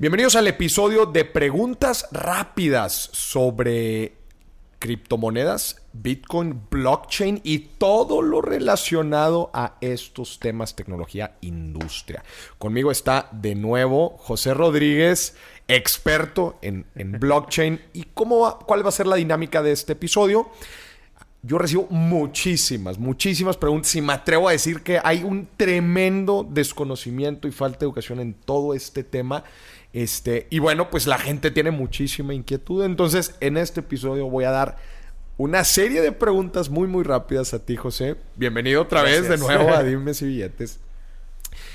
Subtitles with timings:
[0.00, 4.12] Bienvenidos al episodio de preguntas rápidas sobre
[4.78, 12.22] criptomonedas, Bitcoin, blockchain y todo lo relacionado a estos temas, tecnología, industria.
[12.58, 15.34] Conmigo está de nuevo José Rodríguez,
[15.66, 17.80] experto en, blockchain.
[17.92, 20.48] ¿Y cómo cuál va a ser la dinámica de este episodio?
[21.42, 27.48] Yo recibo muchísimas, muchísimas preguntas y me atrevo a decir que hay un tremendo desconocimiento
[27.48, 29.42] y falta de educación en todo este tema.
[29.98, 32.84] Este, y bueno, pues la gente tiene muchísima inquietud.
[32.84, 34.76] Entonces, en este episodio voy a dar
[35.38, 38.14] una serie de preguntas muy, muy rápidas a ti, José.
[38.36, 40.78] Bienvenido otra vez de nuevo a Dime y Billetes.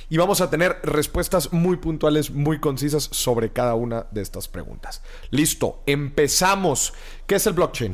[0.10, 5.02] Y vamos a tener respuestas muy puntuales, muy concisas sobre cada una de estas preguntas.
[5.30, 6.94] Listo, empezamos.
[7.28, 7.94] ¿Qué es el blockchain?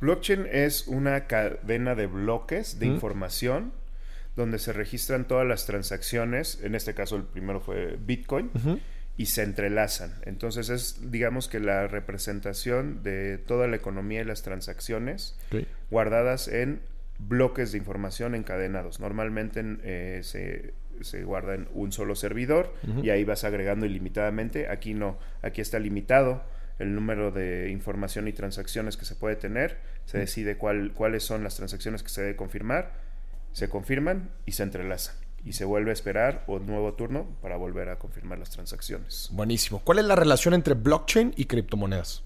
[0.00, 3.70] Blockchain es una cadena de bloques de información
[4.34, 6.58] donde se registran todas las transacciones.
[6.60, 8.50] En este caso, el primero fue Bitcoin
[9.18, 10.14] y se entrelazan.
[10.22, 15.36] Entonces es, digamos que la representación de toda la economía y las transacciones
[15.90, 16.80] guardadas en
[17.18, 19.00] bloques de información encadenados.
[19.00, 24.70] Normalmente eh, se, se, guarda en un solo servidor y ahí vas agregando ilimitadamente.
[24.70, 26.44] Aquí no, aquí está limitado
[26.78, 29.78] el número de información y transacciones que se puede tener.
[30.04, 32.92] Se decide cuál, cuáles son las transacciones que se debe confirmar,
[33.50, 37.88] se confirman y se entrelazan y se vuelve a esperar un nuevo turno para volver
[37.88, 39.28] a confirmar las transacciones.
[39.32, 39.80] Buenísimo.
[39.84, 42.22] ¿Cuál es la relación entre blockchain y criptomonedas?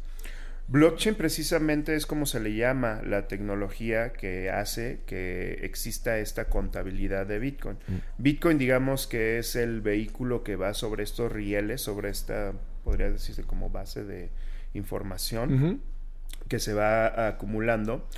[0.69, 7.27] Blockchain precisamente es como se le llama la tecnología que hace que exista esta contabilidad
[7.27, 7.77] de Bitcoin.
[7.89, 7.97] Mm.
[8.19, 12.53] Bitcoin digamos que es el vehículo que va sobre estos rieles, sobre esta,
[12.85, 14.31] podría decirse como base de
[14.73, 15.83] información
[16.49, 18.09] que se va acumulando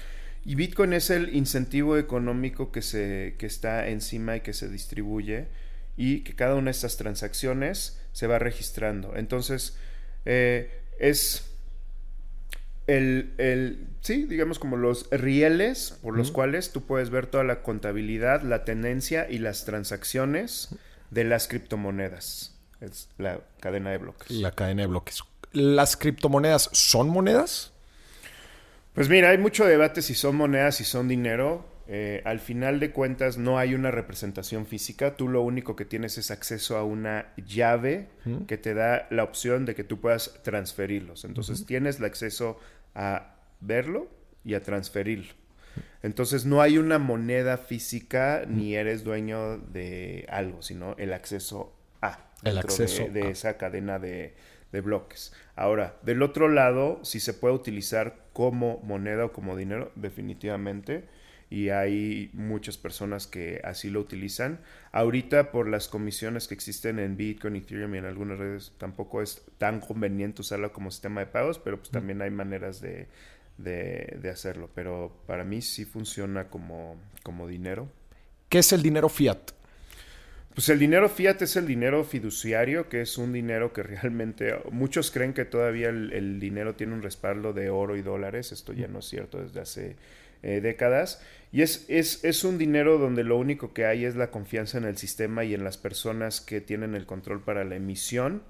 [0.44, 5.48] y Bitcoin es el incentivo económico que, se, que está encima y que se distribuye
[5.96, 9.16] y que cada una de estas transacciones se va registrando.
[9.16, 9.76] Entonces,
[10.24, 11.50] eh, es
[12.86, 17.62] el, el, sí, digamos como los rieles por los cuales tú puedes ver toda la
[17.62, 20.68] contabilidad, la tendencia y las transacciones
[21.10, 22.58] de las criptomonedas.
[22.80, 24.30] Es la cadena de bloques.
[24.30, 25.22] La cadena de bloques.
[25.52, 27.73] ¿Las criptomonedas son monedas?
[28.94, 31.66] Pues mira, hay mucho debate si son monedas, si son dinero.
[31.86, 36.16] Eh, al final de cuentas no hay una representación física, tú lo único que tienes
[36.16, 38.08] es acceso a una llave
[38.46, 41.24] que te da la opción de que tú puedas transferirlos.
[41.24, 42.58] Entonces tienes el acceso
[42.94, 44.08] a verlo
[44.44, 45.34] y a transferirlo.
[46.02, 52.30] Entonces no hay una moneda física ni eres dueño de algo, sino el acceso a.
[52.42, 54.34] El acceso de, esa cadena de,
[54.74, 55.33] de bloques.
[55.55, 61.05] Ahora, del otro lado, si se puede utilizar como moneda o como dinero, definitivamente.
[61.48, 64.58] Y hay muchas personas que así lo utilizan.
[64.90, 69.42] Ahorita, por las comisiones que existen en Bitcoin, Ethereum y en algunas redes, tampoco es
[69.58, 73.07] tan conveniente usarlo como sistema de pagos, pero pues también hay maneras de,
[73.58, 74.70] de, hacerlo.
[74.74, 77.89] Pero para mí sí funciona como, como dinero.
[78.48, 79.52] ¿Qué es el dinero fiat?
[80.54, 85.10] Pues el dinero fiat es el dinero fiduciario, que es un dinero que realmente muchos
[85.10, 88.52] creen que todavía el, dinero tiene un respaldo de oro y dólares.
[88.52, 89.96] Esto ya no es cierto desde hace
[90.44, 91.20] eh, décadas.
[91.50, 94.84] Y es, es, es, un dinero donde lo único que hay es la confianza en
[94.84, 98.44] el sistema y en las personas que tienen el control para la emisión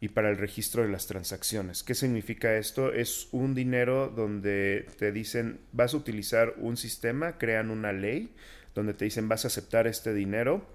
[0.00, 1.82] y para el registro de las transacciones.
[1.82, 2.94] ¿Qué significa esto?
[2.94, 8.34] Es un dinero donde te dicen vas a utilizar un sistema, crean una ley
[8.74, 10.66] donde te dicen vas a aceptar este dinero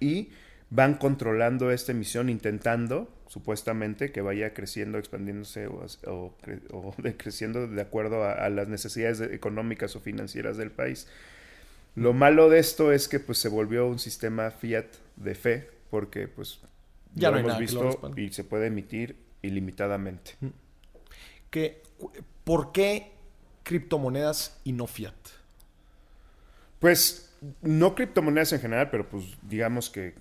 [0.00, 0.30] y
[0.70, 6.34] van controlando esta emisión intentando supuestamente que vaya creciendo, expandiéndose o,
[7.16, 11.06] creciendo de acuerdo a, las necesidades económicas o financieras del país.
[11.94, 14.86] Lo malo de esto es que pues se volvió un sistema fiat
[15.16, 16.60] de fe porque pues
[17.14, 20.36] ya lo hemos visto y se puede emitir ilimitadamente.
[21.50, 21.82] ¿Qué,
[22.44, 23.12] ¿Por qué
[23.62, 25.14] criptomonedas y no fiat?
[26.78, 27.27] Pues
[27.62, 30.14] no criptomonedas en general, pero pues digamos que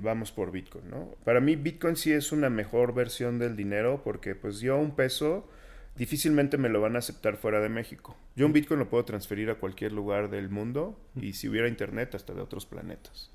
[0.00, 1.14] vamos por Bitcoin, ¿no?
[1.24, 5.48] Para mí Bitcoin sí es una mejor versión del dinero porque pues yo un peso
[5.96, 8.16] difícilmente me lo van a aceptar fuera de México.
[8.36, 12.14] Yo un Bitcoin lo puedo transferir a cualquier lugar del mundo y si hubiera internet
[12.14, 13.30] hasta de otros planetas.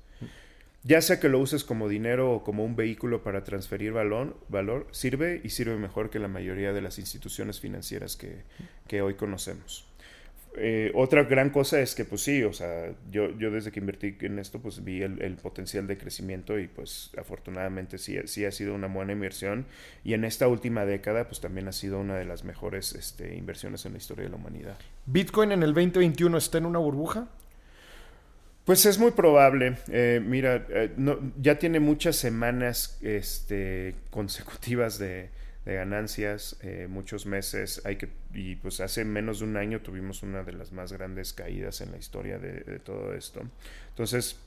[0.84, 4.86] Ya sea que lo uses como dinero o como un vehículo para transferir valor, valor
[4.92, 9.87] sirve y sirve mejor que la mayoría de las instituciones financieras que hoy conocemos.
[10.60, 14.16] Eh, otra gran cosa es que, pues sí, o sea, yo, yo desde que invertí
[14.20, 18.74] en esto, pues vi el, potencial de crecimiento y pues afortunadamente sí, sí ha sido
[18.74, 19.66] una buena inversión.
[20.04, 23.86] Y en esta última década, pues también ha sido una de las mejores este, inversiones
[23.86, 24.78] en la historia de la humanidad.
[25.06, 27.28] ¿Bitcoin en el 2021 está en una burbuja?
[28.64, 29.78] Pues es muy probable.
[29.88, 30.90] Eh, mira, eh,
[31.40, 35.30] ya tiene muchas semanas este, consecutivas de,
[35.74, 37.82] ganancias, eh, muchos meses.
[37.84, 41.32] Hay que, y pues hace menos de un año tuvimos una de las más grandes
[41.32, 43.42] caídas en la historia de, de todo esto.
[43.90, 44.40] Entonces,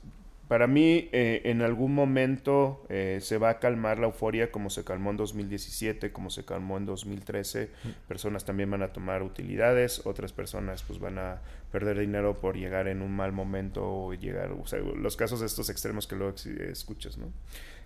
[0.52, 4.84] para mí, eh, en algún momento eh, se va a calmar la euforia como se
[4.84, 7.70] calmó en 2017, como se calmó en 2013.
[8.06, 11.40] Personas también van a tomar utilidades, otras personas pues van a
[11.70, 15.46] perder dinero por llegar en un mal momento o llegar, o sea, los casos de
[15.46, 16.34] estos extremos que luego
[16.70, 17.32] escuchas, ¿no?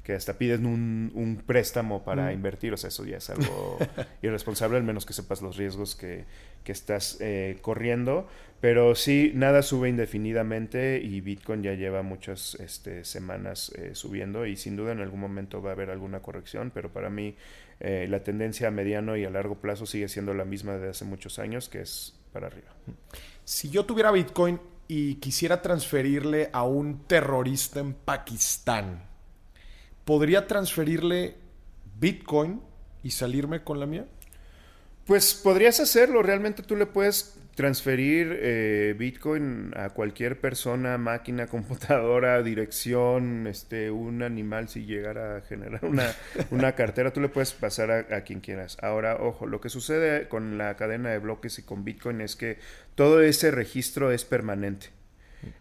[0.06, 3.76] Que hasta piden un, préstamo para invertir, o sea, eso ya es algo
[4.22, 6.24] irresponsable, al menos que sepas los riesgos que,
[6.64, 8.28] estás eh, corriendo.
[8.60, 14.56] Pero sí, nada sube indefinidamente y Bitcoin ya lleva muchas este, semanas eh, subiendo y
[14.56, 17.34] sin duda en algún momento va a haber alguna corrección, pero para mí
[17.80, 21.04] eh, la tendencia a mediano y a largo plazo sigue siendo la misma de hace
[21.04, 22.68] muchos años, que es para arriba.
[23.42, 29.15] Si yo tuviera Bitcoin y quisiera transferirle a un terrorista en Pakistán,
[30.06, 31.34] ¿podría transferirle
[31.98, 32.62] Bitcoin
[33.02, 34.06] y salirme con la mía?
[35.04, 42.42] Pues podrías hacerlo, realmente tú le puedes transferir eh, Bitcoin a cualquier persona, máquina, computadora,
[42.42, 46.14] dirección, este, un animal, si llegara a generar una,
[46.50, 48.76] una cartera, tú le puedes pasar a, quien quieras.
[48.82, 52.58] Ahora, ojo, lo que sucede con la cadena de bloques y con Bitcoin es que
[52.94, 54.95] todo ese registro es permanente.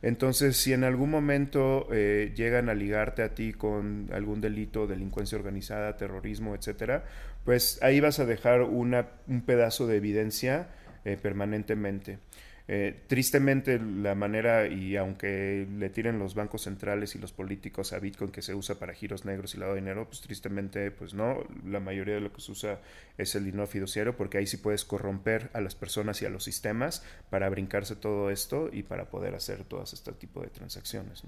[0.01, 5.37] Entonces, si en algún momento eh, llegan a ligarte a ti con algún delito, delincuencia
[5.37, 7.05] organizada, terrorismo, etcétera,
[7.43, 10.69] pues ahí vas a dejar una, un pedazo de evidencia
[11.05, 12.19] eh, permanentemente.
[12.67, 17.99] Eh, tristemente la manera, y aunque le tiren los bancos centrales y los políticos a
[17.99, 21.79] Bitcoin que se usa para giros negros y lavado dinero, pues tristemente pues no, la
[21.79, 22.79] mayoría de lo que se usa
[23.19, 26.43] es el dinero fiduciario porque ahí sí puedes corromper a las personas y a los
[26.43, 31.21] sistemas para brincarse todo esto y para poder hacer todas este tipo de transacciones.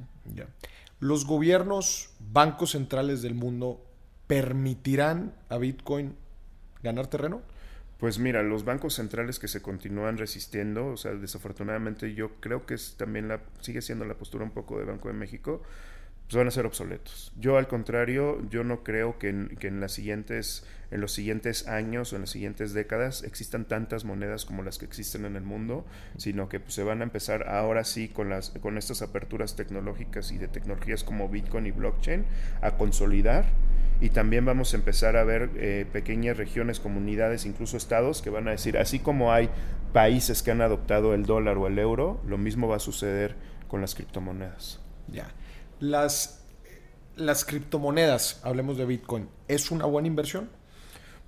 [0.99, 3.85] Los gobiernos, bancos centrales del mundo,
[4.25, 6.15] ¿permitirán a Bitcoin
[6.81, 7.43] ganar terreno?
[7.99, 12.75] Pues mira, los bancos centrales que se continúan resistiendo, o sea, desafortunadamente yo creo que
[12.75, 15.63] es también la, sigue siendo la postura un poco de Banco de México,
[16.27, 17.31] pues van a ser obsoletos.
[17.39, 22.17] Yo al contrario, yo no creo que en, las siguientes, en los siguientes años o
[22.17, 25.85] en las siguientes décadas existan tantas monedas como las que existen en el mundo,
[26.17, 30.31] sino que pues, se van a empezar ahora sí con, las, con estas aperturas tecnológicas
[30.31, 32.25] y de tecnologías como Bitcoin y blockchain
[32.61, 33.45] a consolidar
[33.99, 38.47] y también vamos a empezar a ver eh, pequeñas regiones, comunidades, incluso estados que van
[38.47, 39.49] a decir, así como hay
[39.93, 43.35] países que han adoptado el dólar o el euro, lo mismo va a suceder
[43.67, 44.79] con las criptomonedas.
[45.07, 45.31] Ya.
[45.79, 46.45] Las,
[47.15, 50.49] las criptomonedas, hablemos de Bitcoin, ¿es una buena inversión?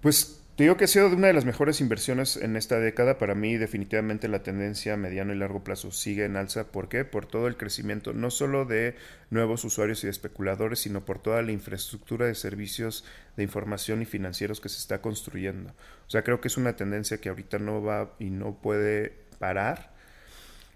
[0.02, 3.18] Pues te digo que ha sido una de las mejores inversiones en esta década.
[3.18, 6.70] Para mí, definitivamente la tendencia a mediano y largo plazo sigue en alza.
[6.70, 7.06] ¿Por qué?
[7.06, 8.98] Por todo el crecimiento, no solo de
[9.30, 13.06] nuevos usuarios y de especuladores, sino por toda la infraestructura de servicios
[13.38, 15.70] de información y financieros que se está construyendo.
[16.06, 19.94] O sea, creo que es una tendencia que ahorita no va y no puede parar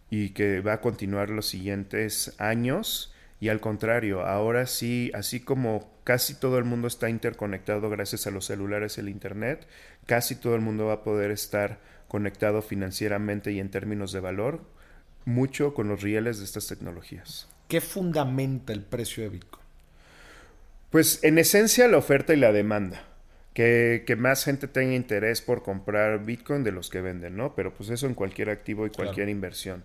[0.09, 3.12] y que va a continuar los siguientes años
[3.44, 8.31] y al contrario, ahora sí, así como casi todo el mundo está interconectado gracias a
[8.31, 9.68] los celulares y el Internet,
[10.06, 14.62] casi todo el mundo va a poder estar conectado financieramente y en términos de valor,
[15.25, 17.50] mucho con los rieles de estas tecnologías.
[17.68, 19.66] ¿Qué fundamenta el precio de Bitcoin?
[20.90, 23.04] Pues en esencia la oferta y la demanda.
[23.54, 27.56] Que, más gente tenga interés por comprar Bitcoin de los que venden, ¿no?
[27.56, 29.83] Pero pues eso en cualquier activo y cualquier inversión.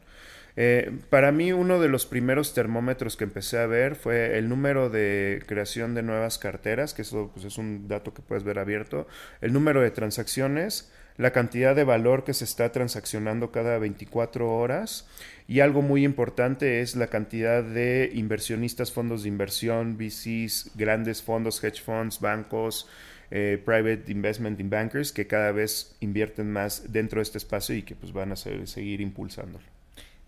[0.61, 4.91] Eh, para mí uno de los primeros termómetros que empecé a ver fue el número
[4.91, 9.07] de creación de nuevas carteras, que eso pues, es un dato que puedes ver abierto,
[9.41, 15.07] el número de transacciones, la cantidad de valor que se está transaccionando cada 24 horas
[15.47, 21.63] y algo muy importante es la cantidad de inversionistas, fondos de inversión, VCs, grandes fondos,
[21.63, 22.89] hedge funds, bancos,
[23.31, 27.83] eh, private investment in bankers que cada vez invierten más dentro de este espacio y
[27.83, 29.78] que pues van a seguir impulsándolo.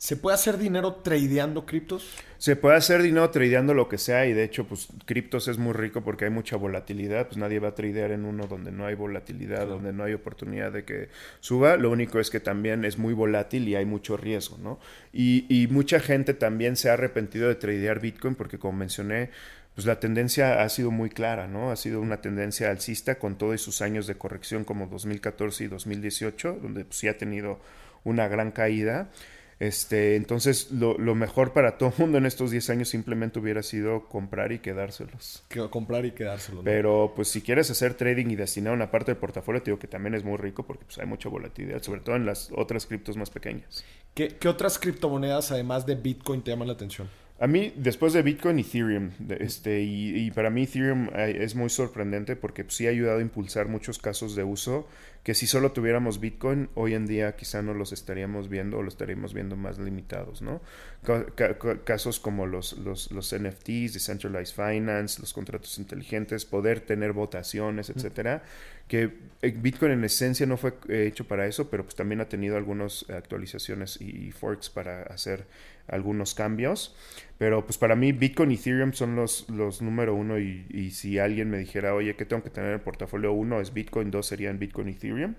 [0.00, 2.16] ¿Se puede hacer dinero tradeando criptos?
[2.38, 5.74] Se puede hacer dinero tradeando lo que sea y de hecho pues criptos es muy
[5.74, 8.94] rico porque hay mucha volatilidad, pues nadie va a tradear en uno donde no hay
[8.94, 13.12] volatilidad, donde no hay oportunidad de que suba, lo único es que también es muy
[13.12, 14.80] volátil y hay mucho riesgo, ¿no?
[15.12, 19.28] Y, y mucha gente también se ha arrepentido de tradear Bitcoin porque como mencioné,
[19.74, 21.70] pues la tendencia ha sido muy clara, ¿no?
[21.70, 26.58] Ha sido una tendencia alcista con todos sus años de corrección como 2014 y 2018,
[26.62, 27.60] donde pues sí ha tenido
[28.02, 29.10] una gran caída.
[29.60, 33.62] Este, entonces, lo, lo mejor para todo el mundo en estos 10 años simplemente hubiera
[33.62, 35.44] sido comprar y quedárselos.
[35.50, 36.64] Que comprar y quedárselos.
[36.64, 36.64] ¿no?
[36.64, 39.86] Pero, pues, si quieres hacer trading y destinar una parte del portafolio, te digo que
[39.86, 43.18] también es muy rico porque pues, hay mucha volatilidad, sobre todo en las otras criptos
[43.18, 43.84] más pequeñas.
[44.14, 47.10] ¿Qué, qué otras criptomonedas, además de Bitcoin, te llaman la atención?
[47.42, 49.12] A mí, después de Bitcoin, Ethereum.
[49.38, 53.22] Este, y, y para mí Ethereum es muy sorprendente porque pues, sí ha ayudado a
[53.22, 54.86] impulsar muchos casos de uso
[55.24, 58.94] que si solo tuviéramos Bitcoin, hoy en día quizá no los estaríamos viendo o los
[58.94, 60.60] estaríamos viendo más limitados, ¿no?
[61.02, 66.80] Ca- ca- ca- casos como los, los, los NFTs, Decentralized Finance, los contratos inteligentes, poder
[66.80, 68.42] tener votaciones, etcétera,
[68.88, 69.10] que
[69.42, 72.56] eh, Bitcoin en esencia no fue eh, hecho para eso, pero pues también ha tenido
[72.56, 75.46] algunas actualizaciones y, y forks para hacer
[75.90, 76.96] algunos cambios.
[77.38, 81.18] Pero pues para mí Bitcoin y Ethereum son los, los número uno y, y si
[81.18, 83.32] alguien me dijera, oye, ¿qué tengo que tener en el portafolio?
[83.32, 85.34] Uno es Bitcoin, dos serían Bitcoin y Ethereum.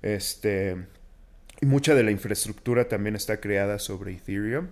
[0.00, 0.76] Este,
[1.60, 4.68] y mucha de la infraestructura también está creada sobre Ethereum.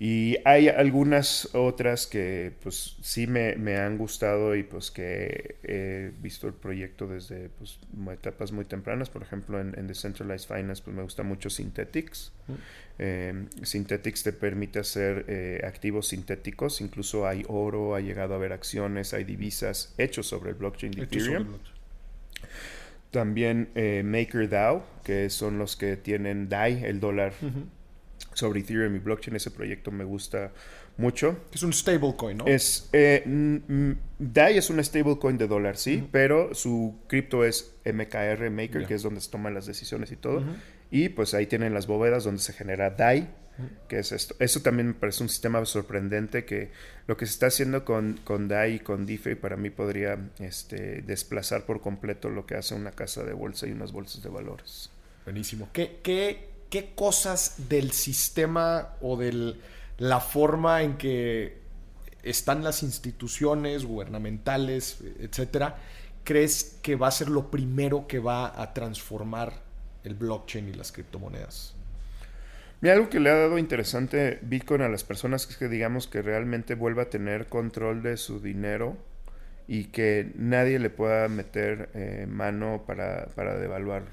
[0.00, 6.12] Y hay algunas otras que pues sí me, me han gustado y pues que he
[6.20, 7.80] visto el proyecto desde pues
[8.12, 9.10] etapas muy tempranas.
[9.10, 12.32] Por ejemplo, en, en Decentralized Finance pues me gusta mucho Synthetics.
[13.00, 16.80] Eh, Synthetics te permite hacer eh, activos sintéticos.
[16.80, 21.02] Incluso hay oro, ha llegado a haber acciones, hay divisas hechos sobre el blockchain de
[21.02, 21.58] Ethereum.
[23.10, 27.32] También eh, MakerDAO, que son los que tienen DAI, el dólar.
[28.38, 29.36] Sobre Ethereum y blockchain.
[29.36, 30.52] Ese proyecto me gusta
[30.96, 31.38] mucho.
[31.52, 32.46] Es un stablecoin, ¿no?
[32.46, 37.74] Es, eh, mm, mm, DAI es una stablecoin de dólar, sí, pero su cripto es
[37.84, 40.42] MKR, Maker, que es donde se toman las decisiones y todo.
[40.90, 43.28] Y pues ahí tienen las bóvedas donde se genera DAI,
[43.88, 44.34] que es esto.
[44.38, 46.70] Eso también me parece un sistema sorprendente que
[47.06, 51.02] lo que se está haciendo con, con DAI y con DeFi para mí podría este,
[51.02, 54.90] desplazar por completo lo que hace una casa de bolsa y unas bolsas de valores.
[55.24, 55.68] Buenísimo.
[55.72, 59.56] ¿Qué, qué, qué cosas del sistema o de
[59.98, 61.58] la forma en que
[62.22, 65.76] están las instituciones gubernamentales, etcétera,
[66.24, 69.52] crees que va a ser lo primero que va a transformar
[70.04, 71.74] el blockchain y las criptomonedas?
[72.80, 76.22] Mira, algo que le ha dado interesante Bitcoin a las personas es que digamos que
[76.22, 78.96] realmente vuelva a tener control de su dinero
[79.66, 84.10] y que nadie le pueda meter eh, mano para, para devaluarlo.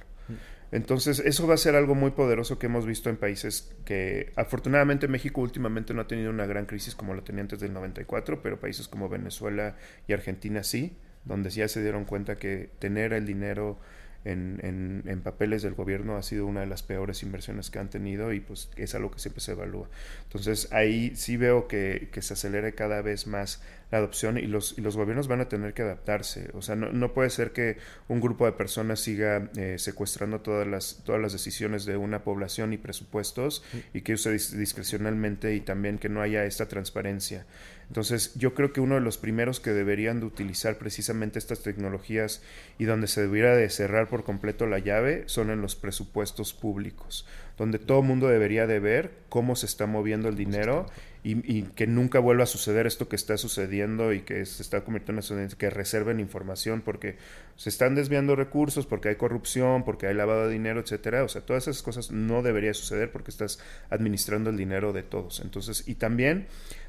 [0.75, 5.07] Entonces, eso va a ser algo muy poderoso que hemos visto en países que, afortunadamente,
[5.07, 8.59] México últimamente no ha tenido una gran crisis como la tenía antes del 94, pero
[8.59, 13.79] países como Venezuela y Argentina sí, donde ya se dieron cuenta que tener el dinero
[14.25, 17.89] en, en, en papeles del gobierno ha sido una de las peores inversiones que han
[17.89, 19.87] tenido y pues es algo que siempre se evalúa.
[20.23, 23.63] Entonces, ahí sí veo que, que se acelere cada vez más
[23.95, 26.49] la adopción y los, y los gobiernos van a tener que adaptarse.
[26.53, 30.67] O sea, no, no puede ser que un grupo de personas siga eh, secuestrando todas
[30.67, 35.61] las, todas las decisiones de una población y presupuestos y que use dis- discrecionalmente y
[35.61, 37.45] también que no haya esta transparencia.
[37.87, 42.41] Entonces, yo creo que uno de los primeros que deberían de utilizar precisamente estas tecnologías
[42.79, 47.27] y donde se debiera de cerrar por completo la llave son en los presupuestos públicos,
[47.57, 50.87] donde todo el mundo debería de ver cómo se está moviendo el dinero
[51.25, 54.83] y, y que nunca vuelva a suceder esto que está sucediendo y que se está
[54.83, 57.17] convirtiendo en que reserven información porque
[57.55, 61.23] se están desviando recursos, porque hay corrupción, porque hay lavado de dinero, etcétera.
[61.23, 65.39] O sea, todas esas cosas no debería suceder porque estás administrando el dinero de todos.
[65.39, 66.45] Entonces, y también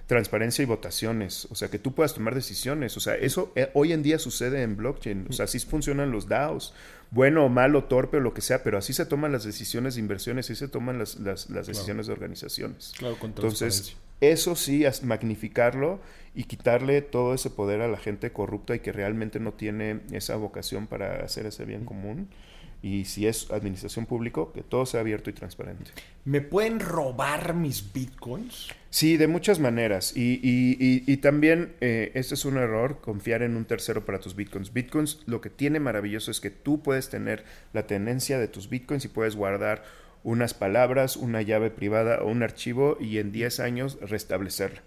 [0.06, 3.92] transparencia y votaciones, o sea, que tú puedas tomar decisiones, o sea, eso eh, hoy
[3.92, 6.74] en día sucede en blockchain, o sea, así funcionan los DAOs,
[7.10, 10.00] bueno o malo, torpe o lo que sea, pero así se toman las decisiones de
[10.00, 12.92] inversiones, así se toman las, las, las decisiones de organizaciones.
[12.96, 16.00] Claro, con Entonces, eso sí, magnificarlo
[16.36, 20.36] y quitarle todo ese poder a la gente corrupta y que realmente no tiene esa
[20.36, 22.28] vocación para hacer ese bien común.
[22.82, 25.90] Y si es administración pública, que todo sea abierto y transparente.
[26.24, 28.68] ¿Me pueden robar mis bitcoins?
[28.90, 30.16] Sí, de muchas maneras.
[30.16, 34.20] Y, y- y- y también eh, este es un error, confiar en un tercero para
[34.20, 34.72] tus bitcoins.
[34.72, 39.04] Bitcoins lo que tiene maravilloso es que tú puedes tener la tenencia de tus bitcoins
[39.04, 39.82] y puedes guardar
[40.22, 44.82] unas palabras, una llave privada o un archivo y en 10 años restablecerla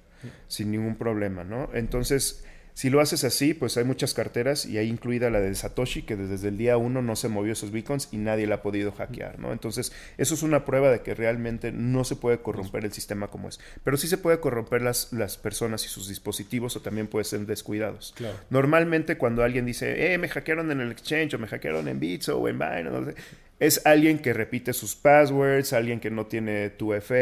[0.50, 1.70] sin ningún problema, ¿no?
[1.74, 6.04] Entonces, si lo haces así, pues hay muchas carteras y ahí incluida la de Satoshi,
[6.04, 8.92] que desde el día uno no se movió esos bitcoins y nadie la ha podido
[8.92, 9.52] hackear, ¿no?
[9.52, 13.50] Entonces, eso es una prueba de que realmente no se puede corromper el sistema como
[13.50, 13.60] es.
[13.84, 17.46] Pero sí se puede corromper las, las personas y sus dispositivos o también pueden ser
[17.46, 18.14] descuidados.
[18.16, 18.38] Claro.
[18.50, 22.30] Normalmente cuando alguien dice, eh, me hackearon en el exchange o me hackearon en Bits
[22.30, 23.16] o en Binance, no sé,
[23.60, 27.16] es alguien que repite sus passwords, alguien que no tiene tu FA,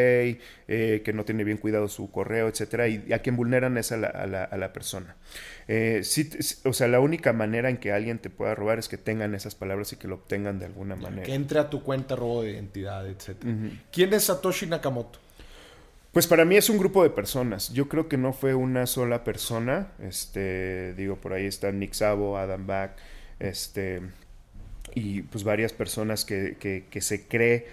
[0.67, 3.97] eh, que no tiene bien cuidado su correo, etcétera, y a quien vulneran es a
[3.97, 5.15] la, a la, persona.
[5.67, 6.03] Eh,
[6.63, 9.55] o sea, la única manera en que alguien te pueda robar es que tengan esas
[9.55, 11.23] palabras y que lo obtengan de alguna manera.
[11.23, 13.53] Que entre a tu cuenta robo de identidad, etcétera.
[13.91, 15.19] ¿Quién es Satoshi Nakamoto?
[16.11, 17.71] Pues para mí es un grupo de personas.
[17.73, 19.91] Yo creo que no fue una sola persona.
[19.99, 22.95] Este, digo, por ahí están Nick Szabo, Adam Back,
[23.39, 24.01] este,
[24.97, 27.67] y pues varias personas que, que, se cree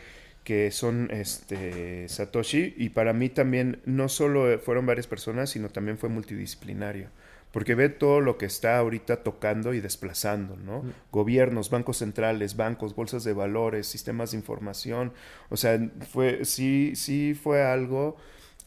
[0.45, 5.97] que son este, Satoshi y para mí también no solo fueron varias personas, sino también
[5.97, 7.09] fue multidisciplinario.
[7.51, 10.83] Porque ve todo lo que está ahorita tocando y desplazando, ¿no?
[10.83, 10.93] Mm.
[11.13, 15.13] Gobiernos, bancos centrales, bancos, bolsas de valores, sistemas de información.
[15.49, 15.79] O sea,
[16.11, 18.17] fue, sí, sí fue algo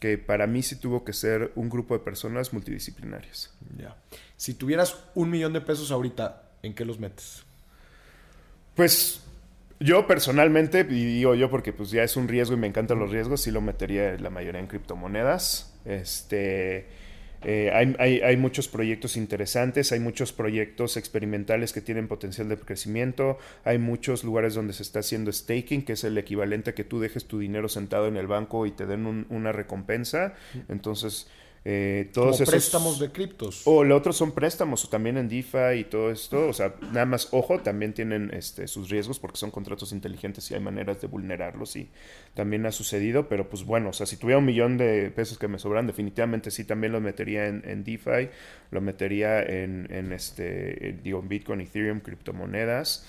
[0.00, 3.54] que para mí sí tuvo que ser un grupo de personas multidisciplinarias.
[3.76, 3.94] Ya.
[4.36, 7.44] Si tuvieras un millón de pesos ahorita, ¿en qué los metes?
[8.78, 9.24] Pues
[9.80, 13.10] yo personalmente, y digo yo porque pues ya es un riesgo y me encantan los
[13.10, 15.74] riesgos, sí lo metería la mayoría en criptomonedas.
[15.84, 16.86] Este,
[17.42, 23.38] eh, hay, hay, muchos proyectos interesantes, hay muchos proyectos experimentales que tienen potencial de crecimiento,
[23.64, 27.00] hay muchos lugares donde se está haciendo staking, que es el equivalente a que tú
[27.00, 30.34] dejes tu dinero sentado en el banco y te den una recompensa.
[30.68, 31.26] Entonces,
[31.64, 33.62] eh, todos Como préstamos de criptos.
[33.64, 36.48] O lo otro son préstamos, o también en DeFi y todo esto.
[36.48, 40.54] O sea, nada más, ojo, también tienen este, sus riesgos porque son contratos inteligentes y
[40.54, 41.90] hay maneras de vulnerarlos y
[42.34, 43.28] también ha sucedido.
[43.28, 46.50] Pero pues bueno, o sea, si tuviera un millón de pesos que me sobran, definitivamente
[46.50, 48.30] sí también lo metería en, en DeFi,
[48.70, 53.06] lo metería en, en este, digo, Bitcoin, Ethereum, criptomonedas.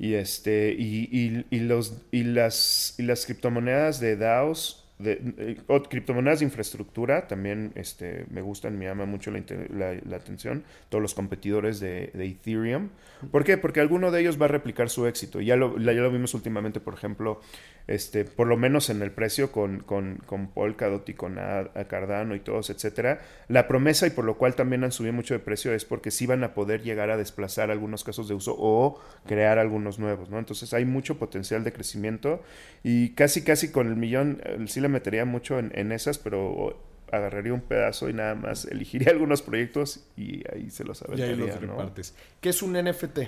[0.00, 6.44] Y este, y, y, los, y las, y las criptomonedas de DAOs de, criptomonedas de
[6.44, 10.64] infraestructura también este, me gustan, me llama mucho la, la, atención.
[10.88, 12.90] Todos los competidores de, de, Ethereum.
[13.30, 13.56] ¿Por qué?
[13.56, 15.40] Porque alguno de ellos va a replicar su éxito.
[15.40, 17.40] Ya lo, ya lo vimos últimamente, por ejemplo,
[17.90, 21.34] este, por lo menos en el precio con, con, con Polkadot y con
[21.88, 23.20] Cardano y todos, etcétera.
[23.48, 26.24] La promesa y por lo cual también han subido mucho de precio es porque sí
[26.24, 30.38] van a poder llegar a desplazar algunos casos de uso o crear algunos nuevos, ¿no?
[30.38, 32.44] Entonces hay mucho potencial de crecimiento
[32.84, 36.78] y casi, casi con el millón eh, sí le metería mucho en, en esas, pero
[37.10, 41.92] agarraría un pedazo y nada más elegiría algunos proyectos y ahí se los aventaría, ¿no?
[42.40, 43.18] ¿Qué es un NFT?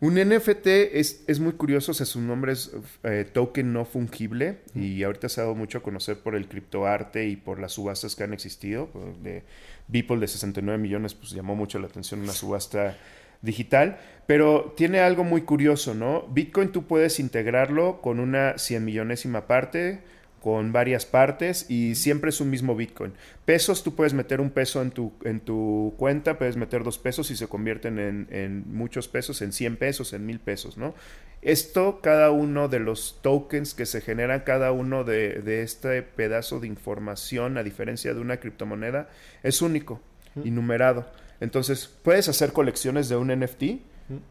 [0.00, 2.70] Un NFT es, es, muy curioso, o sea, su nombre es
[3.02, 7.26] eh, token no fungible y ahorita se ha dado mucho a conocer por el criptoarte
[7.26, 8.88] y por las subastas que han existido.
[9.22, 9.42] De
[9.88, 12.96] Beeple de 69 millones, pues llamó mucho la atención una subasta
[13.42, 16.22] digital, pero tiene algo muy curioso, ¿no?
[16.28, 20.02] Bitcoin tú puedes integrarlo con una 100 millonésima parte,
[20.40, 23.12] con varias partes y siempre es un mismo Bitcoin.
[23.44, 27.30] Pesos, tú puedes meter un peso en tu, en tu cuenta, puedes meter dos pesos
[27.30, 30.94] y se convierten en, muchos pesos, en 100 pesos, en mil pesos, ¿no?
[31.40, 36.60] Esto, cada uno de los tokens que se generan, cada uno de, de este pedazo
[36.60, 39.08] de información, a diferencia de una criptomoneda,
[39.42, 40.00] es único
[40.44, 41.06] y numerado.
[41.40, 43.80] Entonces, puedes hacer colecciones de un NFT,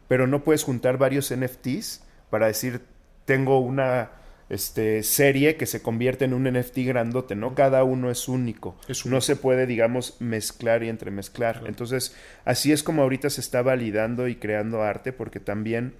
[0.06, 2.82] pero no puedes juntar varios NFTs para decir,
[3.24, 4.10] tengo una
[4.50, 7.54] este, serie que se convierte en un NFT grandote, ¿no?
[7.54, 8.76] Cada uno es único.
[9.04, 11.62] No se puede, digamos, mezclar y entremezclar.
[11.66, 15.94] Entonces, así es como ahorita se está validando y creando arte porque también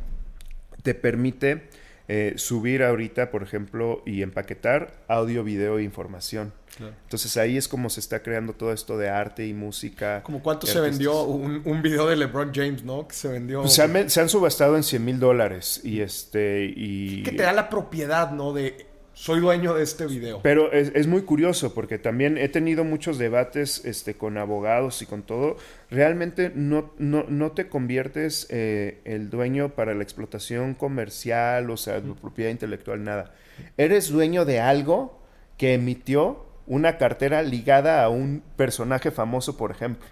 [0.83, 1.69] te permite
[2.09, 6.53] eh, subir ahorita, por ejemplo, y empaquetar audio, video e información.
[6.81, 10.23] Entonces ahí es como se está creando todo esto de arte y música.
[10.23, 13.09] ¿Como cuánto se vendió un, un, video de LeBron James, no?
[13.09, 13.63] Que se vendió.
[13.63, 16.73] Pues se, han, subastado en 100 mil dólares y este.
[16.75, 17.25] Y...
[17.25, 18.53] Que te da la propiedad, ¿no?
[18.53, 18.88] De
[19.19, 20.41] soy dueño de este video.
[20.43, 25.25] Pero es, muy curioso porque también he tenido muchos debates este, con abogados y con
[25.25, 25.57] todo.
[25.91, 31.99] Realmente no, no, no te conviertes eh, el dueño para la explotación comercial, o sea,
[31.99, 33.35] la propiedad intelectual, nada.
[33.77, 35.21] Eres dueño de algo
[35.57, 40.07] que emitió una cartera ligada a un personaje famoso, por ejemplo.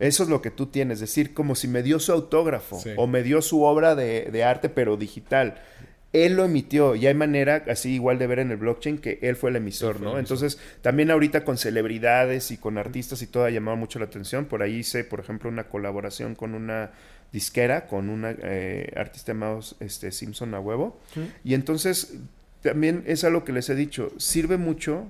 [0.00, 3.06] Eso es lo que tú tienes, es decir, como si me dio su autógrafo o
[3.06, 5.62] me dio su obra de, de arte, pero digital
[6.12, 9.36] él lo emitió y hay manera así igual de ver en el blockchain que él
[9.36, 10.18] fue el emisor, ¿no?
[10.18, 14.44] Entonces, también ahorita con celebridades y con artistas y todo ha llamado mucho la atención.
[14.44, 16.90] Por ahí hice, por ejemplo, una colaboración con una
[17.32, 21.00] disquera, con una eh, artista llamado este, Simpson a huevo.
[21.44, 22.14] Y entonces,
[22.62, 25.06] también es algo que les he dicho, sirve mucho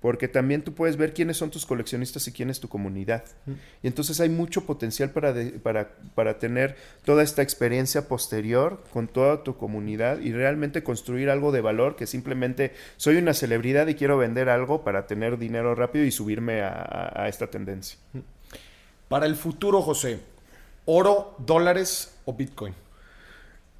[0.00, 3.24] porque también tú puedes ver quiénes son tus coleccionistas y quién es tu comunidad.
[3.82, 9.42] Y entonces hay mucho potencial para, para, para, tener toda esta experiencia posterior con toda
[9.42, 14.18] tu comunidad y realmente construir algo de valor que simplemente soy una celebridad y quiero
[14.18, 17.98] vender algo para tener dinero rápido y subirme a, a esta tendencia.
[19.08, 20.20] Para el futuro, José,
[20.84, 22.85] oro, dólares o Bitcoin.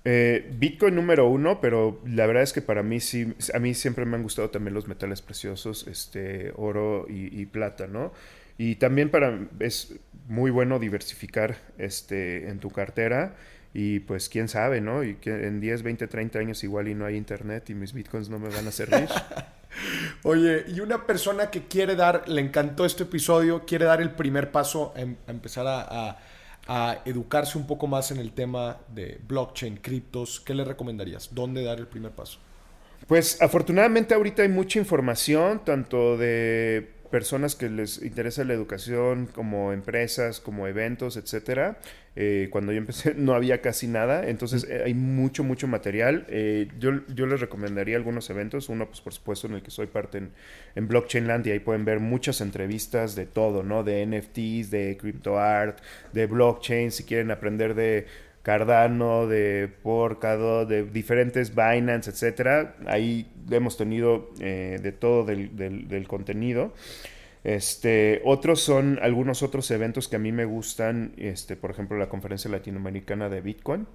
[0.09, 4.05] Eh, Bitcoin número uno, pero la verdad es que para mí sí, a mí siempre
[4.05, 8.13] me han gustado también los metales preciosos, este, oro y, plata, ¿no?
[8.57, 9.97] Y también para es
[10.29, 13.35] muy bueno diversificar este, en tu cartera
[13.75, 15.03] y pues quién sabe, ¿no?
[15.03, 18.29] Y que en 10, 20, 30 años igual y no hay internet y mis bitcoins
[18.29, 19.09] no me van a servir.
[20.23, 24.53] Oye, y una persona que quiere dar, le encantó este episodio, quiere dar el primer
[24.53, 26.46] paso a, empezar a a
[27.05, 31.33] educarse un poco más en el tema de blockchain, criptos, ¿qué le recomendarías?
[31.33, 32.39] ¿Dónde dar el primer paso?
[33.07, 39.73] Pues afortunadamente ahorita hay mucha información, tanto de personas que les interesa la educación, como
[39.73, 41.79] empresas, como eventos, etcétera.
[42.19, 46.27] Eh, cuando yo empecé no había casi nada, entonces eh, hay mucho, mucho material.
[46.29, 49.87] Eh, yo, yo, les recomendaría algunos eventos, uno pues por supuesto en el que soy
[49.87, 50.31] parte en,
[50.75, 53.85] en Blockchain Land y ahí pueden ver muchas entrevistas de todo, ¿no?
[53.85, 55.81] De NFTs, de crypto art,
[56.13, 58.07] de blockchain, si quieren aprender de
[58.47, 62.77] Cardano, de Porcado, de diferentes Binance, etcétera.
[62.87, 66.73] Ahí hemos tenido eh, de todo del, del, contenido.
[67.43, 72.09] Este, otros son algunos otros eventos que a mí me gustan, este, por ejemplo, la
[72.09, 73.89] conferencia latinoamericana de Bitcoin.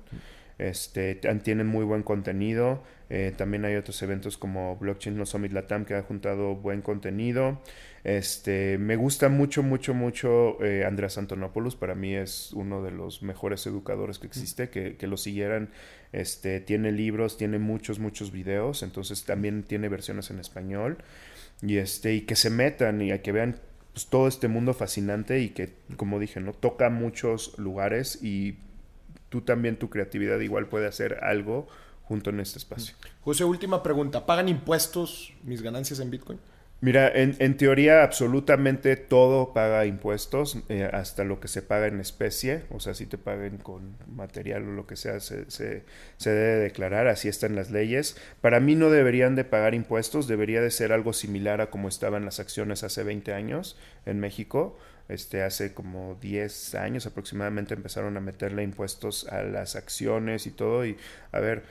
[0.61, 2.83] Este, tienen muy buen contenido.
[3.09, 7.59] Eh, también hay otros eventos como Blockchain No Summit Latam que ha juntado buen contenido.
[8.03, 11.75] Este, me gusta mucho, mucho, mucho eh, Andreas Antonopoulos.
[11.75, 14.69] Para mí es uno de los mejores educadores que existe.
[14.69, 15.71] Que, que lo siguieran.
[16.13, 18.83] Este, tiene libros, tiene muchos, muchos videos.
[18.83, 20.99] Entonces también tiene versiones en español.
[21.63, 23.55] Y, este, y que se metan y que vean
[23.93, 26.53] pues, todo este mundo fascinante y que, como dije, ¿no?
[26.53, 28.57] toca muchos lugares y
[29.31, 31.67] tú también tu creatividad igual puede hacer algo
[32.03, 32.93] junto en este espacio.
[33.23, 34.25] José, última pregunta.
[34.25, 36.37] ¿Pagan impuestos mis ganancias en Bitcoin?
[36.81, 41.99] Mira, en, en teoría absolutamente todo paga impuestos, eh, hasta lo que se paga en
[41.99, 45.83] especie, o sea, si te paguen con material o lo que sea, se, se,
[46.17, 48.17] se, debe declarar, así están las leyes.
[48.41, 52.25] Para mí no deberían de pagar impuestos, debería de ser algo similar a como estaban
[52.25, 54.75] las acciones hace 20 años en México.
[55.07, 60.85] Este, hace como 10 años aproximadamente empezaron a meterle impuestos a las acciones y todo.
[60.85, 60.97] Y
[61.31, 61.63] a ver,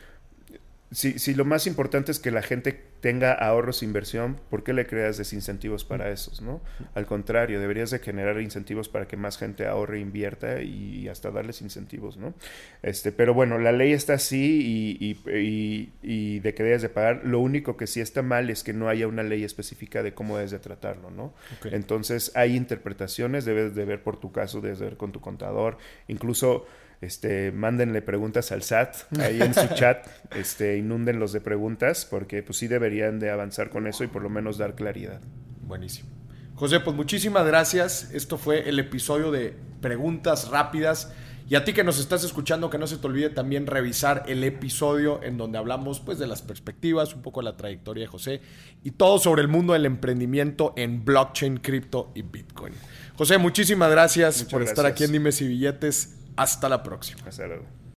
[0.92, 4.72] si, si lo más importante es que la gente tenga ahorros e inversión, ¿por qué
[4.72, 6.42] le creas desincentivos para esos?
[6.42, 6.60] ¿no?
[6.94, 11.30] Al contrario, deberías de generar incentivos para que más gente ahorre e invierta y, hasta
[11.30, 12.34] darles incentivos, ¿no?
[12.82, 17.22] Este, pero bueno, la ley está así y, y, de que debes de pagar.
[17.24, 20.36] Lo único que sí está mal es que no haya una ley específica de cómo
[20.36, 21.34] debes de tratarlo, ¿no?
[21.64, 25.78] Entonces hay interpretaciones, debes de ver por tu caso, debes de ver con tu contador,
[26.06, 26.66] incluso
[27.00, 32.58] este, mándenle preguntas al SAT ahí en su chat, este, inúndenlos de preguntas, porque pues
[32.58, 35.20] sí deberían de avanzar con eso y por lo menos dar claridad.
[35.62, 36.10] Buenísimo.
[36.54, 38.10] José, pues muchísimas gracias.
[38.12, 41.10] Esto fue el episodio de preguntas rápidas.
[41.48, 44.44] Y a ti que nos estás escuchando, que no se te olvide también revisar el
[44.44, 48.40] episodio en donde hablamos pues de las perspectivas, un poco de la trayectoria de José
[48.84, 52.74] y todo sobre el mundo del emprendimiento en blockchain, cripto y Bitcoin.
[53.16, 56.19] José, muchísimas gracias por estar aquí en Dimes y Billetes.
[56.40, 57.20] Hasta la próxima.
[57.28, 57.66] Hasta luego.